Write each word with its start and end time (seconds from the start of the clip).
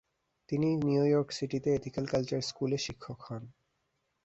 তিনি 0.49 0.69
New 0.85 1.03
York 1.05 1.29
সিটিতে 1.31 1.69
Ethical 1.73 2.05
Culture 2.05 2.41
স্কুলে 2.41 2.77
শিক্ষক 2.77 3.19
হন। 3.21 3.43